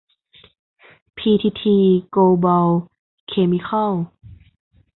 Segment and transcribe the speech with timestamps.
[1.17, 1.77] พีทีที
[2.09, 2.69] โกลบอล
[3.27, 3.93] เคมิคอล